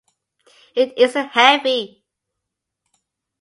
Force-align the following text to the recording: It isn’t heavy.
It 0.75 0.95
isn’t 0.97 1.29
heavy. 1.35 2.03